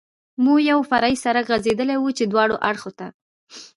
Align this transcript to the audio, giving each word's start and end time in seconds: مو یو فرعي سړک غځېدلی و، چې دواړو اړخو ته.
مو 0.43 0.53
یو 0.71 0.79
فرعي 0.89 1.15
سړک 1.23 1.45
غځېدلی 1.51 1.97
و، 1.99 2.05
چې 2.17 2.23
دواړو 2.31 2.55
اړخو 2.69 2.91
ته. 2.99 3.07